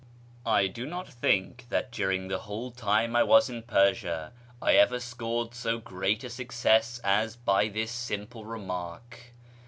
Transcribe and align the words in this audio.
I 0.47 0.65
do 0.65 0.87
not 0.87 1.07
think 1.07 1.65
that 1.69 1.91
during 1.91 2.27
the 2.27 2.39
whole 2.39 2.71
time 2.71 3.15
I 3.15 3.21
was 3.21 3.51
in 3.51 3.61
Persia 3.61 4.33
I 4.59 4.73
ever 4.73 4.99
scored 4.99 5.53
so 5.53 5.77
great 5.77 6.23
a 6.23 6.29
success 6.31 6.99
as 7.03 7.35
by 7.35 7.67
this 7.67 7.91
simple 7.91 8.43
remark. 8.43 9.25